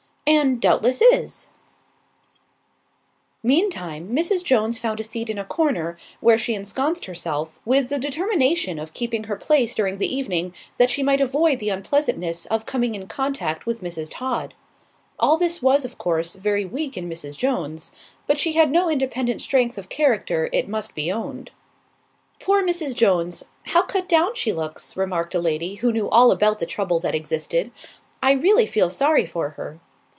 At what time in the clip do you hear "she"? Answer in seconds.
6.37-6.53, 10.89-11.03, 18.37-18.53, 24.35-24.53